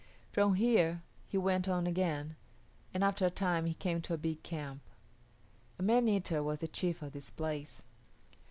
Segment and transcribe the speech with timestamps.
[0.31, 2.35] From here he went on again,
[2.91, 4.81] and after a time he came to a big camp.
[5.77, 7.83] A man eater was the chief of this place.